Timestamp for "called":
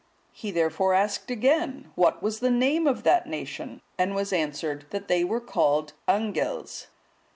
5.39-5.93